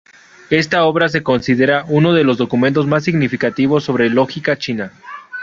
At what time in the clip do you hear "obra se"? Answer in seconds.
0.85-1.21